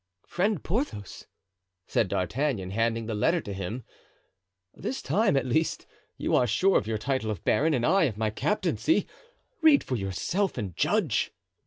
[0.25, 1.27] "Friend Porthos,"
[1.85, 3.83] said D'Artagnan, handing the letter to him,
[4.73, 5.85] "this time, at least,
[6.17, 9.05] you are sure of your title of baron, and I of my captaincy.
[9.61, 11.31] Read for yourself and judge."